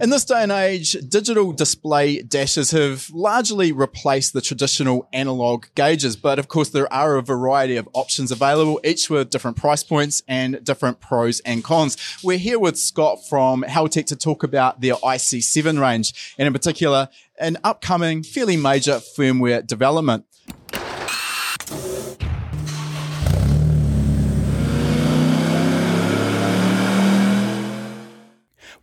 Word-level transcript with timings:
In 0.00 0.10
this 0.10 0.24
day 0.24 0.42
and 0.42 0.50
age, 0.50 0.96
digital 1.08 1.52
display 1.52 2.20
dashes 2.20 2.72
have 2.72 3.08
largely 3.12 3.70
replaced 3.70 4.32
the 4.32 4.40
traditional 4.40 5.08
analog 5.12 5.66
gauges, 5.76 6.16
but 6.16 6.40
of 6.40 6.48
course 6.48 6.70
there 6.70 6.92
are 6.92 7.14
a 7.14 7.22
variety 7.22 7.76
of 7.76 7.88
options 7.92 8.32
available, 8.32 8.80
each 8.82 9.08
with 9.08 9.30
different 9.30 9.56
price 9.56 9.84
points 9.84 10.24
and 10.26 10.64
different 10.64 11.00
pros 11.00 11.38
and 11.40 11.62
cons. 11.62 11.96
We're 12.24 12.38
here 12.38 12.58
with 12.58 12.76
Scott 12.76 13.20
from 13.28 13.62
Haltech 13.62 14.06
to 14.06 14.16
talk 14.16 14.42
about 14.42 14.80
their 14.80 14.94
IC7 14.94 15.80
range, 15.80 16.34
and 16.38 16.48
in 16.48 16.52
particular, 16.52 17.08
an 17.38 17.58
upcoming 17.62 18.24
fairly 18.24 18.56
major 18.56 19.00
firmware 19.16 19.64
development. 19.64 20.24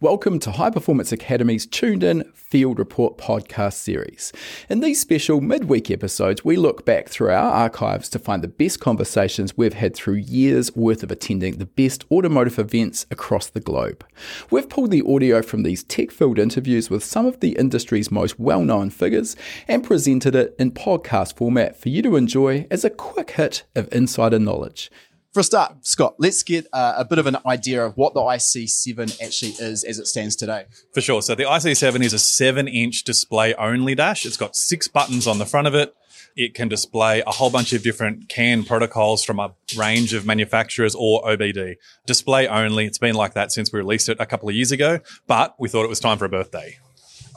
Welcome 0.02 0.39
to 0.39 0.52
High 0.54 0.71
Performance 0.71 1.13
Academy's 1.13 1.67
Tuned 1.67 2.04
In 2.04 2.23
Field 2.34 2.79
Report 2.79 3.20
podcast 3.20 3.73
series. 3.73 4.34
In 4.67 4.80
these 4.80 4.99
special 4.99 5.41
midweek 5.41 5.91
episodes, 5.91 6.43
we 6.43 6.55
look 6.55 6.88
back 6.88 7.07
through 7.07 7.30
our 7.30 7.52
archives 7.52 8.09
to 8.09 8.17
find 8.17 8.41
the 8.41 8.48
best 8.48 8.79
conversations 8.79 9.55
we've 9.55 9.76
had 9.76 9.95
through 9.95 10.16
years 10.16 10.76
worth 10.76 11.03
of 11.03 11.12
attending 11.12 11.59
the 11.59 11.67
best 11.67 12.03
automotive 12.12 12.57
events 12.57 13.05
across 13.12 13.45
the 13.45 13.59
globe. 13.59 14.03
We've 14.49 14.67
pulled 14.67 14.90
the 14.90 15.03
audio 15.07 15.43
from 15.43 15.62
these 15.62 15.84
tech 15.84 16.09
filled 16.09 16.40
interviews 16.40 16.90
with 16.90 17.04
some 17.04 17.27
of 17.27 17.40
the 17.40 17.52
industry's 17.52 18.09
most 18.09 18.40
well 18.40 18.63
known 18.63 18.90
figures 18.90 19.35
and 19.68 19.84
presented 19.84 20.34
it 20.34 20.55
in 20.57 20.71
podcast 20.71 21.35
format 21.38 21.79
for 21.79 21.90
you 21.90 22.02
to 22.02 22.15
enjoy 22.15 22.65
as 22.71 22.84
a 22.84 22.90
quick 22.90 23.29
hit 23.29 23.65
of 23.76 23.88
insider 23.93 24.40
knowledge. 24.40 24.90
For 25.31 25.40
a 25.40 25.44
start, 25.44 25.88
Scott, 25.88 26.16
let's 26.17 26.44
get 26.44 26.67
uh, 26.73 26.95
a 26.98 27.05
bit 27.05 27.17
of 27.17 27.26
an 27.26 27.38
idea 27.45 27.85
of 27.85 27.95
what 27.95 28.13
the 28.13 28.20
IC7 28.20 29.21
actually 29.23 29.52
is 29.52 29.85
as 29.85 29.98
it 29.98 30.07
stands 30.07 30.35
today. 30.35 30.66
For 30.94 30.99
sure. 30.99 31.21
So 31.21 31.35
the 31.35 31.44
IC7 31.44 32.04
is 32.04 32.12
a 32.12 32.20
seven 32.20 32.67
inch 32.67 33.05
display 33.05 33.54
only 33.54 33.95
dash. 33.95 34.26
It's 34.26 34.35
got 34.35 34.57
six 34.57 34.90
buttons 34.90 35.27
on 35.27 35.37
the 35.37 35.46
front 35.46 35.68
of 35.68 35.74
it. 35.74 35.96
It 36.35 36.54
can 36.54 36.68
display 36.68 37.24
a 37.26 37.32
whole 37.32 37.49
bunch 37.49 37.71
of 37.71 37.82
different 37.82 38.27
CAN 38.27 38.65
protocols 38.65 39.24
from 39.24 39.40
a 39.40 39.54
range 39.77 40.13
of 40.13 40.26
manufacturers 40.26 40.96
or 40.96 41.24
OBD. 41.24 41.77
Display 42.05 42.49
only. 42.49 42.85
It's 42.85 42.98
been 42.98 43.15
like 43.15 43.34
that 43.34 43.54
since 43.54 43.71
we 43.71 43.79
released 43.79 44.09
it 44.09 44.18
a 44.20 44.26
couple 44.26 44.49
of 44.49 44.55
years 44.55 44.74
ago, 44.74 44.99
but 45.27 45.55
we 45.57 45.70
thought 45.70 45.85
it 45.85 45.90
was 45.90 46.02
time 46.02 46.18
for 46.18 46.26
a 46.26 46.29
birthday. 46.29 46.77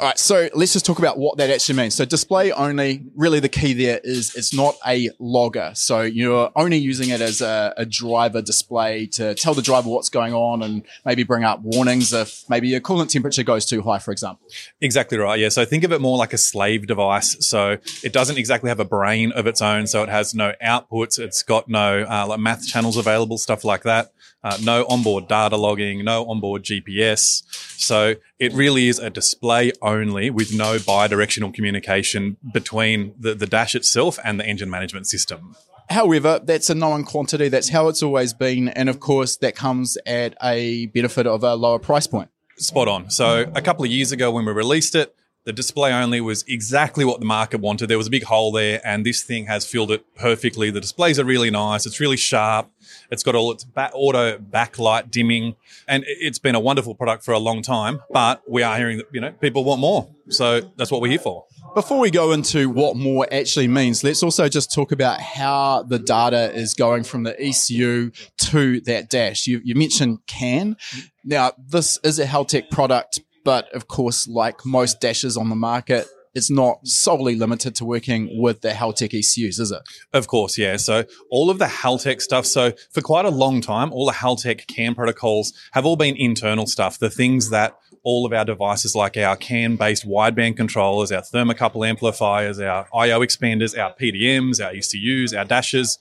All 0.00 0.08
right, 0.08 0.18
so 0.18 0.48
let's 0.54 0.72
just 0.72 0.84
talk 0.84 0.98
about 0.98 1.18
what 1.18 1.38
that 1.38 1.50
actually 1.50 1.76
means. 1.76 1.94
So 1.94 2.04
display 2.04 2.50
only, 2.50 3.04
really 3.14 3.38
the 3.38 3.48
key 3.48 3.74
there 3.74 4.00
is 4.02 4.34
it's 4.34 4.52
not 4.52 4.74
a 4.84 5.10
logger. 5.20 5.70
So 5.74 6.00
you're 6.00 6.50
only 6.56 6.78
using 6.78 7.10
it 7.10 7.20
as 7.20 7.40
a, 7.40 7.72
a, 7.76 7.86
driver 7.86 8.42
display 8.42 9.06
to 9.06 9.36
tell 9.36 9.54
the 9.54 9.62
driver 9.62 9.88
what's 9.88 10.08
going 10.08 10.34
on 10.34 10.64
and 10.64 10.82
maybe 11.04 11.22
bring 11.22 11.44
up 11.44 11.60
warnings 11.60 12.12
if 12.12 12.42
maybe 12.48 12.68
your 12.68 12.80
coolant 12.80 13.08
temperature 13.10 13.44
goes 13.44 13.66
too 13.66 13.82
high, 13.82 14.00
for 14.00 14.10
example. 14.10 14.44
Exactly 14.80 15.16
right. 15.16 15.38
Yeah. 15.38 15.48
So 15.48 15.64
think 15.64 15.84
of 15.84 15.92
it 15.92 16.00
more 16.00 16.18
like 16.18 16.32
a 16.32 16.38
slave 16.38 16.88
device. 16.88 17.36
So 17.46 17.78
it 18.02 18.12
doesn't 18.12 18.36
exactly 18.36 18.70
have 18.70 18.80
a 18.80 18.84
brain 18.84 19.30
of 19.30 19.46
its 19.46 19.62
own. 19.62 19.86
So 19.86 20.02
it 20.02 20.08
has 20.08 20.34
no 20.34 20.54
outputs. 20.60 21.20
It's 21.20 21.44
got 21.44 21.68
no 21.68 22.02
uh, 22.02 22.26
like 22.26 22.40
math 22.40 22.66
channels 22.66 22.96
available, 22.96 23.38
stuff 23.38 23.64
like 23.64 23.84
that. 23.84 24.10
Uh, 24.44 24.58
no 24.62 24.84
onboard 24.90 25.26
data 25.26 25.56
logging, 25.56 26.04
no 26.04 26.26
onboard 26.26 26.64
GPS. 26.64 27.42
So 27.80 28.14
it 28.38 28.52
really 28.52 28.88
is 28.88 28.98
a 28.98 29.08
display 29.08 29.72
only 29.84 30.30
with 30.30 30.52
no 30.52 30.78
bi-directional 30.78 31.52
communication 31.52 32.36
between 32.52 33.14
the, 33.18 33.34
the 33.34 33.46
dash 33.46 33.74
itself 33.74 34.18
and 34.24 34.40
the 34.40 34.46
engine 34.46 34.70
management 34.70 35.06
system. 35.06 35.54
However, 35.90 36.40
that's 36.42 36.70
a 36.70 36.74
known 36.74 37.04
quantity. 37.04 37.48
That's 37.48 37.68
how 37.68 37.88
it's 37.88 38.02
always 38.02 38.32
been. 38.32 38.68
And 38.68 38.88
of 38.88 39.00
course, 39.00 39.36
that 39.36 39.54
comes 39.54 39.98
at 40.06 40.34
a 40.42 40.86
benefit 40.86 41.26
of 41.26 41.44
a 41.44 41.54
lower 41.54 41.78
price 41.78 42.06
point. 42.06 42.30
Spot 42.56 42.88
on. 42.88 43.10
So 43.10 43.52
a 43.54 43.60
couple 43.60 43.84
of 43.84 43.90
years 43.90 44.10
ago 44.10 44.30
when 44.30 44.46
we 44.46 44.52
released 44.52 44.94
it, 44.94 45.14
the 45.44 45.52
display 45.52 45.92
only 45.92 46.20
was 46.20 46.42
exactly 46.48 47.04
what 47.04 47.20
the 47.20 47.26
market 47.26 47.60
wanted. 47.60 47.88
There 47.88 47.98
was 47.98 48.06
a 48.06 48.10
big 48.10 48.24
hole 48.24 48.50
there, 48.50 48.80
and 48.84 49.04
this 49.04 49.22
thing 49.22 49.46
has 49.46 49.66
filled 49.66 49.90
it 49.90 50.04
perfectly. 50.14 50.70
The 50.70 50.80
displays 50.80 51.18
are 51.18 51.24
really 51.24 51.50
nice. 51.50 51.84
It's 51.84 52.00
really 52.00 52.16
sharp. 52.16 52.70
It's 53.10 53.22
got 53.22 53.34
all 53.34 53.52
its 53.52 53.64
back, 53.64 53.90
auto 53.94 54.38
backlight 54.38 55.10
dimming, 55.10 55.56
and 55.86 56.04
it's 56.06 56.38
been 56.38 56.54
a 56.54 56.60
wonderful 56.60 56.94
product 56.94 57.24
for 57.24 57.32
a 57.32 57.38
long 57.38 57.60
time. 57.60 58.00
But 58.10 58.42
we 58.48 58.62
are 58.62 58.76
hearing 58.76 58.98
that 58.98 59.06
you 59.12 59.20
know 59.20 59.32
people 59.32 59.64
want 59.64 59.80
more, 59.80 60.08
so 60.30 60.60
that's 60.76 60.90
what 60.90 61.02
we're 61.02 61.10
here 61.10 61.18
for. 61.18 61.44
Before 61.74 61.98
we 61.98 62.10
go 62.10 62.32
into 62.32 62.70
what 62.70 62.96
more 62.96 63.26
actually 63.32 63.68
means, 63.68 64.04
let's 64.04 64.22
also 64.22 64.48
just 64.48 64.72
talk 64.72 64.92
about 64.92 65.20
how 65.20 65.82
the 65.82 65.98
data 65.98 66.54
is 66.54 66.72
going 66.72 67.02
from 67.02 67.24
the 67.24 67.38
ECU 67.40 68.12
to 68.38 68.80
that 68.82 69.10
dash. 69.10 69.48
You, 69.48 69.60
you 69.64 69.74
mentioned 69.74 70.20
CAN. 70.28 70.76
Now, 71.24 71.52
this 71.58 71.98
is 72.04 72.20
a 72.20 72.26
Haltech 72.26 72.70
product 72.70 73.20
but 73.44 73.72
of 73.72 73.86
course, 73.86 74.26
like 74.26 74.64
most 74.64 75.00
dashes 75.00 75.36
on 75.36 75.48
the 75.48 75.54
market, 75.54 76.08
it's 76.34 76.50
not 76.50 76.84
solely 76.84 77.36
limited 77.36 77.76
to 77.76 77.84
working 77.84 78.40
with 78.40 78.60
the 78.62 78.70
Haltech 78.70 79.14
ECUs, 79.14 79.60
is 79.60 79.70
it? 79.70 79.82
Of 80.12 80.26
course, 80.26 80.58
yeah. 80.58 80.76
So 80.76 81.04
all 81.30 81.48
of 81.48 81.60
the 81.60 81.66
Haltech 81.66 82.20
stuff. 82.20 82.44
So 82.44 82.72
for 82.90 83.00
quite 83.00 83.24
a 83.24 83.30
long 83.30 83.60
time, 83.60 83.92
all 83.92 84.06
the 84.06 84.12
Haltech 84.12 84.66
CAN 84.66 84.96
protocols 84.96 85.52
have 85.72 85.86
all 85.86 85.96
been 85.96 86.16
internal 86.16 86.66
stuff. 86.66 86.98
The 86.98 87.10
things 87.10 87.50
that 87.50 87.76
all 88.02 88.26
of 88.26 88.32
our 88.32 88.44
devices, 88.44 88.94
like 88.96 89.16
our 89.16 89.36
CAN-based 89.36 90.06
wideband 90.06 90.56
controllers, 90.56 91.12
our 91.12 91.22
thermocouple 91.22 91.88
amplifiers, 91.88 92.58
our 92.58 92.88
I/O 92.92 93.20
expanders, 93.20 93.78
our 93.78 93.94
PDMs, 93.94 94.62
our 94.62 94.72
ECUs, 94.72 95.32
our 95.32 95.44
dashes, 95.44 95.98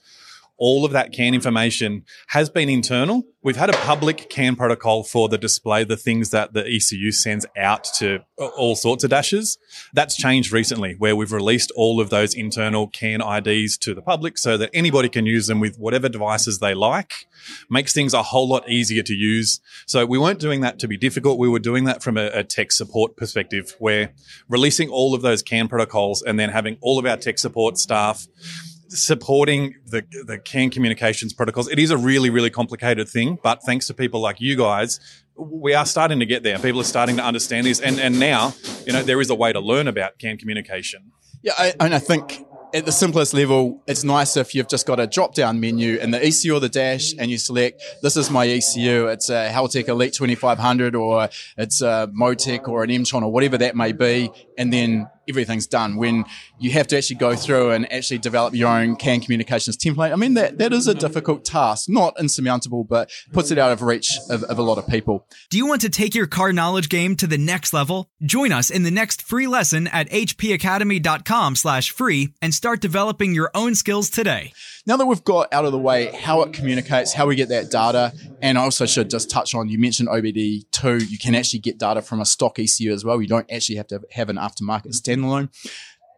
all 0.56 0.84
of 0.84 0.92
that 0.92 1.12
CAN 1.12 1.34
information 1.34 2.04
has 2.28 2.48
been 2.48 2.68
internal. 2.68 3.24
We've 3.42 3.56
had 3.56 3.70
a 3.70 3.76
public 3.78 4.30
CAN 4.30 4.56
protocol 4.56 5.02
for 5.02 5.28
the 5.28 5.36
display, 5.36 5.84
the 5.84 5.96
things 5.96 6.30
that 6.30 6.54
the 6.54 6.64
ECU 6.64 7.12
sends 7.12 7.44
out 7.58 7.84
to 7.98 8.20
all 8.38 8.74
sorts 8.74 9.04
of 9.04 9.10
dashes. 9.10 9.58
That's 9.92 10.16
changed 10.16 10.52
recently 10.52 10.94
where 10.96 11.14
we've 11.14 11.32
released 11.32 11.72
all 11.76 12.00
of 12.00 12.08
those 12.08 12.34
internal 12.34 12.88
CAN 12.88 13.20
IDs 13.20 13.76
to 13.78 13.94
the 13.94 14.00
public 14.00 14.38
so 14.38 14.56
that 14.56 14.70
anybody 14.72 15.08
can 15.08 15.26
use 15.26 15.46
them 15.46 15.60
with 15.60 15.76
whatever 15.76 16.08
devices 16.08 16.60
they 16.60 16.72
like. 16.72 17.26
Makes 17.68 17.92
things 17.92 18.14
a 18.14 18.22
whole 18.22 18.48
lot 18.48 18.68
easier 18.68 19.02
to 19.02 19.12
use. 19.12 19.60
So 19.86 20.06
we 20.06 20.18
weren't 20.18 20.40
doing 20.40 20.62
that 20.62 20.78
to 20.78 20.88
be 20.88 20.96
difficult. 20.96 21.38
We 21.38 21.48
were 21.48 21.58
doing 21.58 21.84
that 21.84 22.02
from 22.02 22.16
a, 22.16 22.28
a 22.28 22.44
tech 22.44 22.72
support 22.72 23.16
perspective 23.16 23.74
where 23.78 24.14
releasing 24.48 24.88
all 24.88 25.14
of 25.14 25.20
those 25.20 25.42
CAN 25.42 25.68
protocols 25.68 26.22
and 26.22 26.38
then 26.38 26.48
having 26.48 26.78
all 26.80 26.98
of 26.98 27.04
our 27.04 27.16
tech 27.16 27.38
support 27.38 27.76
staff 27.76 28.26
supporting 28.88 29.74
the 29.86 30.04
the 30.26 30.38
CAN 30.38 30.70
communications 30.70 31.32
protocols. 31.32 31.68
It 31.68 31.78
is 31.78 31.90
a 31.90 31.96
really 31.96 32.30
really 32.30 32.50
complicated 32.50 33.08
thing, 33.08 33.38
but 33.42 33.62
thanks 33.62 33.86
to 33.88 33.94
people 33.94 34.20
like 34.20 34.40
you 34.40 34.56
guys, 34.56 35.00
we 35.36 35.74
are 35.74 35.86
starting 35.86 36.20
to 36.20 36.26
get 36.26 36.42
there. 36.42 36.58
People 36.58 36.80
are 36.80 36.84
starting 36.84 37.16
to 37.16 37.24
understand 37.24 37.66
this, 37.66 37.80
and 37.80 37.98
and 37.98 38.18
now 38.18 38.54
you 38.86 38.92
know 38.92 39.02
there 39.02 39.20
is 39.20 39.30
a 39.30 39.34
way 39.34 39.52
to 39.52 39.60
learn 39.60 39.88
about 39.88 40.18
CAN 40.18 40.36
communication. 40.36 41.12
Yeah, 41.42 41.52
I, 41.58 41.74
and 41.78 41.94
I 41.94 41.98
think 41.98 42.46
at 42.74 42.84
the 42.84 42.92
simplest 42.92 43.32
level, 43.32 43.80
it's 43.86 44.02
nice 44.02 44.36
if 44.36 44.52
you've 44.52 44.68
just 44.68 44.84
got 44.84 44.98
a 44.98 45.06
drop 45.06 45.32
down 45.34 45.60
menu 45.60 45.96
in 45.98 46.10
the 46.10 46.22
ECU 46.22 46.56
or 46.56 46.60
the 46.60 46.68
dash 46.68 47.14
and 47.16 47.30
you 47.30 47.38
select, 47.38 47.80
this 48.02 48.16
is 48.16 48.30
my 48.30 48.48
ECU. 48.48 49.06
It's 49.06 49.30
a 49.30 49.48
Haltech 49.48 49.86
Elite 49.86 50.12
2500 50.12 50.96
or 50.96 51.28
it's 51.56 51.80
a 51.82 52.10
Motec 52.12 52.66
or 52.66 52.82
an 52.82 52.90
Emtron 52.90 53.22
or 53.22 53.30
whatever 53.30 53.56
that 53.58 53.76
may 53.76 53.92
be. 53.92 54.28
And 54.58 54.72
then 54.72 55.06
everything's 55.28 55.66
done. 55.66 55.96
When 55.96 56.24
you 56.58 56.70
have 56.72 56.86
to 56.88 56.96
actually 56.96 57.16
go 57.16 57.34
through 57.34 57.70
and 57.70 57.90
actually 57.92 58.18
develop 58.18 58.54
your 58.54 58.68
own 58.68 58.96
CAN 58.96 59.20
communications 59.20 59.76
template, 59.76 60.12
I 60.12 60.16
mean, 60.16 60.34
that, 60.34 60.58
that 60.58 60.72
is 60.72 60.86
a 60.86 60.94
difficult 60.94 61.44
task, 61.44 61.88
not 61.88 62.14
insurmountable, 62.18 62.84
but 62.84 63.10
puts 63.32 63.50
it 63.50 63.58
out 63.58 63.72
of 63.72 63.82
reach 63.82 64.10
of, 64.30 64.42
of 64.44 64.58
a 64.58 64.62
lot 64.62 64.78
of 64.78 64.86
people. 64.86 65.26
Do 65.50 65.56
you 65.56 65.66
want 65.66 65.80
to 65.82 65.90
take 65.90 66.14
your 66.14 66.26
car 66.26 66.52
knowledge 66.52 66.88
game 66.88 67.16
to 67.16 67.26
the 67.26 67.38
next 67.38 67.72
level? 67.72 68.10
Join 68.22 68.52
us 68.52 68.70
in 68.70 68.82
the 68.82 68.90
next 68.90 69.22
free 69.22 69.46
lesson 69.46 69.86
at 69.88 70.08
hpacademy.com 70.10 71.56
slash 71.56 71.90
free 71.90 72.34
and 72.40 72.54
start 72.54 72.80
developing 72.80 73.34
your 73.34 73.50
own 73.54 73.74
skills 73.74 74.10
today. 74.10 74.52
Now 74.86 74.98
that 74.98 75.06
we've 75.06 75.24
got 75.24 75.52
out 75.52 75.64
of 75.64 75.72
the 75.72 75.78
way 75.78 76.06
how 76.12 76.42
it 76.42 76.52
communicates, 76.52 77.14
how 77.14 77.26
we 77.26 77.36
get 77.36 77.48
that 77.48 77.70
data, 77.70 78.12
and 78.42 78.58
I 78.58 78.62
also 78.62 78.84
should 78.84 79.08
just 79.08 79.30
touch 79.30 79.54
on, 79.54 79.68
you 79.68 79.78
mentioned 79.78 80.10
OBD2, 80.10 81.10
you 81.10 81.18
can 81.18 81.34
actually 81.34 81.60
get 81.60 81.78
data 81.78 82.02
from 82.02 82.20
a 82.20 82.26
stock 82.26 82.58
ECU 82.58 82.92
as 82.92 83.04
well. 83.04 83.20
You 83.22 83.28
don't 83.28 83.50
actually 83.50 83.76
have 83.76 83.86
to 83.88 84.02
have 84.12 84.28
an 84.28 84.36
aftermarket 84.36 84.94
standalone. 85.14 85.48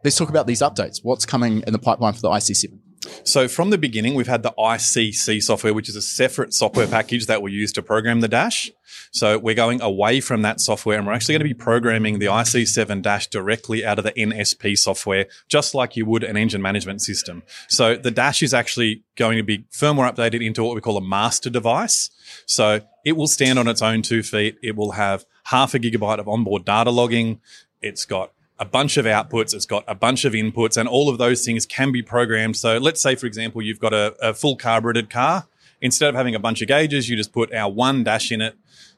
Let's 0.03 0.17
talk 0.17 0.29
about 0.29 0.47
these 0.47 0.61
updates. 0.61 0.99
What's 1.03 1.25
coming 1.25 1.63
in 1.65 1.73
the 1.73 1.79
pipeline 1.79 2.13
for 2.13 2.21
the 2.21 2.29
IC7? 2.29 2.79
So 3.23 3.47
from 3.47 3.69
the 3.69 3.77
beginning, 3.77 4.15
we've 4.15 4.27
had 4.27 4.43
the 4.43 4.53
ICC 4.57 5.41
software, 5.41 5.73
which 5.73 5.89
is 5.89 5.95
a 5.95 6.01
separate 6.01 6.53
software 6.53 6.87
package 6.87 7.27
that 7.27 7.41
we 7.41 7.51
use 7.51 7.71
to 7.73 7.81
program 7.81 8.21
the 8.21 8.27
dash. 8.27 8.71
So 9.11 9.37
we're 9.37 9.55
going 9.55 9.81
away 9.81 10.19
from 10.19 10.41
that 10.41 10.59
software 10.59 10.97
and 10.97 11.07
we're 11.07 11.13
actually 11.13 11.33
going 11.33 11.47
to 11.47 11.53
be 11.53 11.53
programming 11.53 12.19
the 12.19 12.25
IC7 12.25 13.01
dash 13.01 13.27
directly 13.27 13.85
out 13.85 13.99
of 13.99 14.03
the 14.03 14.11
NSP 14.11 14.77
software, 14.77 15.27
just 15.47 15.73
like 15.73 15.95
you 15.95 16.05
would 16.05 16.23
an 16.23 16.37
engine 16.37 16.61
management 16.61 17.01
system. 17.01 17.43
So 17.69 17.95
the 17.95 18.11
dash 18.11 18.41
is 18.41 18.53
actually 18.53 19.03
going 19.15 19.37
to 19.37 19.43
be 19.43 19.59
firmware 19.71 20.13
updated 20.13 20.45
into 20.45 20.63
what 20.63 20.75
we 20.75 20.81
call 20.81 20.97
a 20.97 21.01
master 21.01 21.49
device. 21.49 22.09
So 22.45 22.81
it 23.05 23.13
will 23.13 23.27
stand 23.27 23.59
on 23.59 23.67
its 23.67 23.81
own 23.81 24.01
two 24.01 24.23
feet. 24.23 24.57
It 24.61 24.75
will 24.75 24.91
have 24.91 25.25
half 25.45 25.73
a 25.73 25.79
gigabyte 25.79 26.19
of 26.19 26.27
onboard 26.27 26.65
data 26.65 26.91
logging. 26.91 27.41
It's 27.81 28.05
got 28.05 28.31
a 28.59 28.65
bunch 28.65 28.97
of 28.97 29.05
outputs, 29.05 29.53
it's 29.53 29.65
got 29.65 29.83
a 29.87 29.95
bunch 29.95 30.25
of 30.25 30.33
inputs, 30.33 30.77
and 30.77 30.89
all 30.89 31.09
of 31.09 31.17
those 31.17 31.45
things 31.45 31.65
can 31.65 31.91
be 31.91 32.01
programmed. 32.01 32.57
So 32.57 32.77
let's 32.77 33.01
say, 33.01 33.15
for 33.15 33.25
example, 33.25 33.61
you've 33.61 33.79
got 33.79 33.93
a, 33.93 34.15
a 34.21 34.33
full 34.33 34.55
carbureted 34.55 35.09
car. 35.09 35.47
Instead 35.79 36.09
of 36.09 36.15
having 36.15 36.33
a 36.33 36.39
bunch 36.39 36.61
of 36.61 36.67
gauges, 36.67 37.07
you 37.07 37.15
just 37.15 37.31
put 37.31 37.53
our 37.53 37.71
one 37.71 38.03
dash 38.03 38.31
in 38.31 38.41
it. 38.41 38.55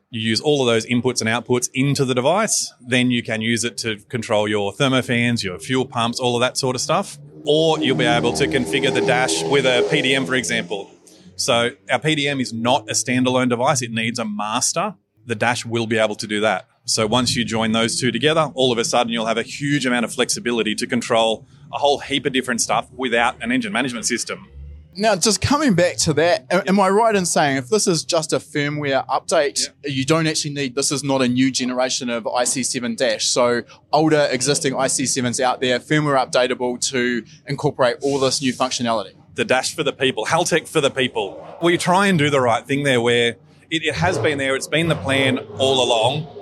you 0.09 0.21
use 0.21 0.39
all 0.39 0.61
of 0.61 0.67
those 0.67 0.85
inputs 0.85 1.19
and 1.21 1.29
outputs 1.29 1.69
into 1.73 2.05
the 2.05 2.15
device. 2.15 2.73
Then 2.79 3.11
you 3.11 3.21
can 3.21 3.41
use 3.41 3.63
it 3.63 3.77
to 3.79 3.97
control 4.07 4.47
your 4.47 4.71
thermofans, 4.71 5.43
your 5.43 5.59
fuel 5.59 5.85
pumps, 5.85 6.19
all 6.19 6.35
of 6.35 6.41
that 6.41 6.57
sort 6.57 6.75
of 6.75 6.81
stuff. 6.81 7.17
Or 7.45 7.79
you'll 7.79 7.97
be 7.97 8.05
able 8.05 8.33
to 8.33 8.47
configure 8.47 8.93
the 8.93 9.01
dash 9.01 9.43
with 9.43 9.65
a 9.65 9.87
PDM, 9.91 10.25
for 10.25 10.35
example. 10.35 10.89
So 11.35 11.71
our 11.89 11.99
PDM 11.99 12.41
is 12.41 12.51
not 12.53 12.89
a 12.89 12.93
standalone 12.93 13.49
device. 13.49 13.81
It 13.81 13.91
needs 13.91 14.19
a 14.19 14.25
master. 14.25 14.95
The 15.25 15.35
dash 15.35 15.65
will 15.65 15.85
be 15.87 15.97
able 15.97 16.15
to 16.15 16.27
do 16.27 16.41
that. 16.41 16.67
So 16.89 17.05
once 17.05 17.35
you 17.35 17.45
join 17.45 17.71
those 17.71 17.99
two 17.99 18.11
together, 18.11 18.51
all 18.55 18.71
of 18.71 18.79
a 18.79 18.83
sudden 18.83 19.13
you'll 19.13 19.27
have 19.27 19.37
a 19.37 19.43
huge 19.43 19.85
amount 19.85 20.05
of 20.05 20.13
flexibility 20.13 20.73
to 20.73 20.87
control 20.87 21.45
a 21.71 21.77
whole 21.77 21.99
heap 21.99 22.25
of 22.25 22.33
different 22.33 22.61
stuff 22.61 22.87
without 22.91 23.35
an 23.43 23.51
engine 23.51 23.71
management 23.71 24.07
system. 24.07 24.47
Now, 24.95 25.15
just 25.15 25.39
coming 25.39 25.75
back 25.75 25.97
to 25.97 26.13
that, 26.13 26.47
am 26.49 26.79
I 26.79 26.89
right 26.89 27.15
in 27.15 27.27
saying 27.27 27.57
if 27.57 27.69
this 27.69 27.85
is 27.85 28.03
just 28.03 28.33
a 28.33 28.37
firmware 28.37 29.05
update, 29.05 29.69
yeah. 29.83 29.91
you 29.91 30.03
don't 30.03 30.25
actually 30.25 30.55
need 30.55 30.73
this 30.73 30.91
is 30.91 31.03
not 31.03 31.21
a 31.21 31.27
new 31.27 31.51
generation 31.51 32.09
of 32.09 32.23
IC7 32.23 32.97
Dash. 32.97 33.27
So 33.27 33.61
older 33.93 34.27
existing 34.31 34.73
IC7s 34.73 35.39
out 35.39 35.61
there, 35.61 35.79
firmware 35.79 36.17
updatable 36.17 36.81
to 36.89 37.23
incorporate 37.45 37.97
all 38.01 38.17
this 38.17 38.41
new 38.41 38.51
functionality. 38.51 39.13
The 39.35 39.45
Dash 39.45 39.75
for 39.75 39.83
the 39.83 39.93
people, 39.93 40.25
Haltech 40.25 40.67
for 40.67 40.81
the 40.81 40.89
people. 40.89 41.45
We 41.61 41.77
try 41.77 42.07
and 42.07 42.17
do 42.17 42.31
the 42.31 42.41
right 42.41 42.65
thing 42.65 42.81
there 42.81 42.99
where 42.99 43.35
it, 43.69 43.83
it 43.83 43.93
has 43.93 44.17
been 44.17 44.39
there, 44.39 44.55
it's 44.55 44.67
been 44.67 44.87
the 44.87 44.95
plan 44.95 45.37
all 45.59 45.83
along, 45.83 46.38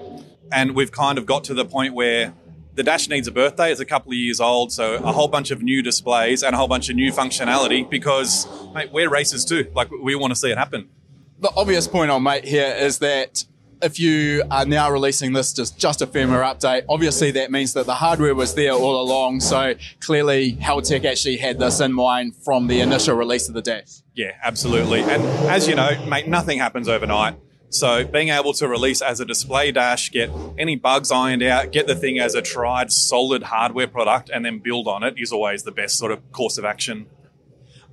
and 0.52 0.76
we've 0.76 0.92
kind 0.92 1.18
of 1.18 1.26
got 1.26 1.44
to 1.46 1.54
the 1.54 1.66
point 1.66 1.94
where 1.94 2.34
the 2.76 2.84
Dash 2.84 3.10
needs 3.10 3.28
a 3.28 3.32
birthday. 3.32 3.72
It's 3.72 3.82
a 3.82 3.86
couple 3.86 4.12
of 4.12 4.18
years 4.18 4.40
old, 4.40 4.72
so 4.72 4.96
a 4.96 5.12
whole 5.12 5.28
bunch 5.28 5.52
of 5.52 5.64
new 5.64 5.82
displays 5.82 6.44
and 6.44 6.54
a 6.54 6.58
whole 6.58 6.68
bunch 6.68 6.90
of 6.90 6.96
new 6.96 7.12
functionality 7.12 7.90
because, 7.90 8.48
mate, 8.74 8.92
we're 8.92 9.10
racers 9.10 9.44
too. 9.44 9.72
Like, 9.74 9.90
we 9.92 10.16
want 10.16 10.32
to 10.32 10.36
see 10.36 10.52
it 10.52 10.58
happen. 10.58 10.90
The 11.40 11.52
obvious 11.56 11.88
point 11.88 12.12
I'll 12.12 12.20
make 12.20 12.46
here 12.46 12.76
is 12.78 13.00
that 13.00 13.46
if 13.82 14.00
you 14.00 14.44
are 14.50 14.66
now 14.66 14.92
releasing 14.92 15.34
this 15.34 15.54
just 15.54 15.78
just 15.78 16.02
a 16.02 16.08
firmware 16.08 16.44
update, 16.44 16.86
obviously 16.90 17.32
that 17.32 17.52
means 17.52 17.74
that 17.74 17.86
the 17.86 17.96
hardware 17.96 18.34
was 18.34 18.56
there 18.56 18.74
all 18.74 19.02
along. 19.02 19.40
So 19.40 19.76
clearly, 20.00 20.54
Haltech 20.54 21.06
actually 21.06 21.38
had 21.38 21.60
this 21.60 21.80
in 21.80 21.94
mind 21.94 22.36
from 22.36 22.68
the 22.68 22.80
initial 22.82 23.16
release 23.16 23.48
of 23.48 23.54
the 23.54 23.62
Dash. 23.62 24.02
Yeah, 24.16 24.32
absolutely. 24.44 25.02
And 25.02 25.24
as 25.48 25.68
you 25.68 25.76
know, 25.76 25.92
mate, 26.08 26.28
nothing 26.28 26.60
happens 26.60 26.88
overnight. 26.88 27.36
So 27.70 28.06
being 28.06 28.30
able 28.30 28.54
to 28.54 28.68
release 28.68 29.02
as 29.02 29.20
a 29.20 29.26
display 29.26 29.72
dash, 29.72 30.10
get 30.10 30.32
any 30.58 30.78
bugs 30.78 31.12
ironed 31.12 31.44
out, 31.44 31.72
get 31.72 31.86
the 31.86 31.96
thing 31.96 32.18
as 32.18 32.34
a 32.34 32.42
tried 32.42 32.92
solid 32.92 33.44
hardware 33.44 33.88
product, 33.88 34.30
and 34.30 34.46
then 34.46 34.60
build 34.60 34.88
on 34.88 35.04
it 35.04 35.16
is 35.18 35.32
always 35.32 35.64
the 35.64 35.72
best 35.72 35.98
sort 35.98 36.12
of 36.12 36.32
course 36.32 36.58
of 36.58 36.64
action. 36.64 37.08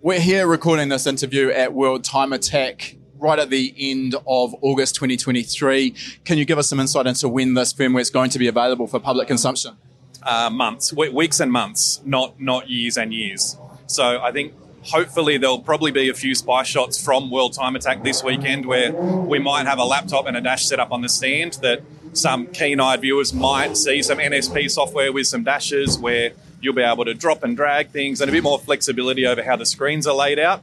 We're 0.01 0.21
here 0.21 0.47
recording 0.47 0.91
this 0.91 1.07
interview 1.07 1.49
at 1.51 1.73
World 1.73 2.05
Time 2.05 2.33
Attack 2.33 2.97
right 3.19 3.39
at 3.39 3.51
the 3.51 3.75
end 3.77 4.15
of 4.27 4.55
August 4.61 4.95
2023. 4.97 5.95
Can 6.25 6.39
you 6.39 6.45
give 6.45 6.59
us 6.59 6.69
some 6.69 6.79
insight 6.79 7.07
into 7.07 7.29
when 7.29 7.55
this 7.55 7.73
firmware 7.73 8.01
is 8.01 8.11
going 8.11 8.31
to 8.31 8.39
be 8.39 8.47
available 8.47 8.87
for 8.87 9.01
public 9.01 9.27
consumption? 9.27 9.77
Uh, 10.23 10.51
months, 10.51 10.93
weeks 10.93 11.41
and 11.41 11.51
months, 11.51 12.01
not 12.05 12.41
not 12.41 12.69
years 12.71 12.97
and 12.97 13.13
years. 13.13 13.57
So 13.87 14.21
I 14.23 14.31
think 14.31 14.55
hopefully 14.85 15.39
there'll 15.39 15.61
probably 15.61 15.91
be 15.91 16.09
a 16.09 16.15
few 16.15 16.35
spy 16.35 16.63
shots 16.63 17.03
from 17.03 17.31
World 17.31 17.55
Time 17.55 17.75
Attack 17.75 18.03
this 18.03 18.23
weekend 18.23 18.67
where 18.67 18.93
we 18.93 19.39
might 19.39 19.67
have 19.67 19.79
a 19.79 19.85
laptop 19.85 20.27
and 20.27 20.37
a 20.37 20.41
dash 20.41 20.67
set 20.67 20.79
up 20.79 20.93
on 20.93 21.01
the 21.01 21.09
stand 21.09 21.55
that 21.63 21.83
some 22.13 22.47
keen-eyed 22.47 23.01
viewers 23.01 23.33
might 23.33 23.77
see 23.77 24.03
some 24.03 24.19
NSP 24.19 24.71
software 24.71 25.13
with 25.13 25.27
some 25.27 25.43
dashes 25.43 25.99
where 25.99 26.33
you'll 26.61 26.75
be 26.75 26.83
able 26.83 27.05
to 27.05 27.15
drop 27.15 27.43
and 27.43 27.57
drag 27.57 27.91
things 27.91 28.21
and 28.21 28.29
a 28.29 28.33
bit 28.33 28.43
more 28.43 28.59
flexibility 28.59 29.27
over 29.27 29.43
how 29.43 29.57
the 29.57 29.67
screens 29.67 30.07
are 30.07 30.15
laid 30.15 30.39
out. 30.39 30.63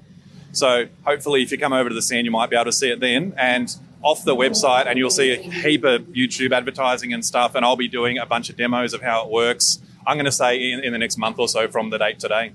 So 0.54 0.86
hopefully 1.04 1.44
if 1.44 1.52
you 1.52 1.58
come 1.58 1.74
over 1.74 1.90
to 1.90 1.96
the 1.96 2.02
stand 2.02 2.26
you 2.26 2.32
might 2.32 2.50
be 2.50 2.56
able 2.56 2.66
to 2.66 2.72
see 2.72 2.90
it 2.90 3.00
then 3.00 3.34
and 3.38 3.76
off 4.04 4.24
the 4.24 4.36
website 4.36 4.88
and 4.88 4.98
you'll 4.98 5.10
see 5.10 5.32
a 5.32 5.38
heap 5.38 5.84
of 5.84 6.02
YouTube 6.08 6.52
advertising 6.52 7.14
and 7.14 7.26
stuff 7.26 7.56
and 7.56 7.66
I'll 7.66 7.76
be 7.76 7.88
doing 7.88 8.18
a 8.18 8.26
bunch 8.26 8.50
of 8.50 8.58
demos 8.58 8.94
of 8.94 9.02
how 9.02 9.26
it 9.26 9.32
works. 9.32 9.80
I'm 10.06 10.16
going 10.16 10.26
to 10.26 10.32
say 10.32 10.72
in, 10.72 10.84
in 10.84 10.92
the 10.92 10.98
next 10.98 11.18
month 11.18 11.38
or 11.38 11.48
so 11.48 11.68
from 11.68 11.90
the 11.90 11.98
date 11.98 12.20
today. 12.20 12.54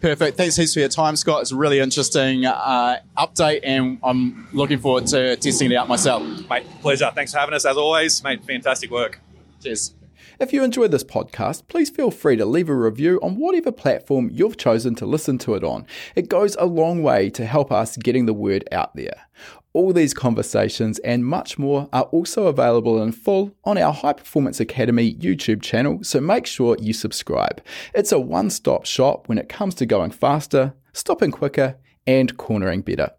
Perfect. 0.00 0.36
Thanks 0.36 0.56
heaps 0.56 0.74
for 0.74 0.80
your 0.80 0.88
time, 0.88 1.14
Scott. 1.14 1.42
It's 1.42 1.52
a 1.52 1.56
really 1.56 1.78
interesting 1.78 2.44
uh, 2.44 2.98
update, 3.16 3.60
and 3.62 3.98
I'm 4.02 4.48
looking 4.52 4.78
forward 4.78 5.06
to 5.08 5.36
testing 5.36 5.70
it 5.70 5.76
out 5.76 5.88
myself. 5.88 6.22
Mate, 6.50 6.66
pleasure. 6.80 7.10
Thanks 7.14 7.32
for 7.32 7.38
having 7.38 7.54
us 7.54 7.64
as 7.64 7.76
always. 7.76 8.22
Mate, 8.24 8.44
fantastic 8.44 8.90
work. 8.90 9.20
Cheers. 9.62 9.94
If 10.40 10.52
you 10.52 10.64
enjoyed 10.64 10.90
this 10.90 11.04
podcast, 11.04 11.68
please 11.68 11.90
feel 11.90 12.10
free 12.10 12.36
to 12.36 12.44
leave 12.44 12.68
a 12.68 12.74
review 12.74 13.18
on 13.22 13.36
whatever 13.36 13.72
platform 13.72 14.30
you've 14.32 14.56
chosen 14.56 14.94
to 14.96 15.06
listen 15.06 15.38
to 15.38 15.54
it 15.54 15.64
on. 15.64 15.86
It 16.14 16.28
goes 16.28 16.56
a 16.58 16.66
long 16.66 17.02
way 17.02 17.30
to 17.30 17.46
help 17.46 17.70
us 17.70 17.96
getting 17.96 18.26
the 18.26 18.34
word 18.34 18.68
out 18.72 18.94
there. 18.96 19.26
All 19.74 19.92
these 19.92 20.12
conversations 20.12 20.98
and 20.98 21.24
much 21.24 21.58
more 21.58 21.88
are 21.92 22.04
also 22.04 22.46
available 22.46 23.02
in 23.02 23.12
full 23.12 23.52
on 23.64 23.78
our 23.78 23.92
High 23.92 24.12
Performance 24.12 24.60
Academy 24.60 25.14
YouTube 25.14 25.62
channel, 25.62 26.00
so 26.02 26.20
make 26.20 26.46
sure 26.46 26.76
you 26.78 26.92
subscribe. 26.92 27.62
It's 27.94 28.12
a 28.12 28.20
one 28.20 28.50
stop 28.50 28.84
shop 28.84 29.28
when 29.28 29.38
it 29.38 29.48
comes 29.48 29.74
to 29.76 29.86
going 29.86 30.10
faster, 30.10 30.74
stopping 30.92 31.30
quicker, 31.30 31.76
and 32.06 32.36
cornering 32.36 32.82
better. 32.82 33.12